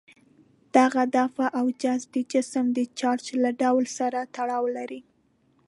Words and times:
دغه 0.75 1.01
دفع 1.17 1.47
او 1.59 1.65
جذب 1.81 2.09
د 2.15 2.17
جسم 2.31 2.65
د 2.77 2.79
چارج 2.99 3.25
له 3.43 3.49
ډول 3.61 3.85
سره 3.97 4.19
تړاو 4.35 4.65
لري. 4.77 5.01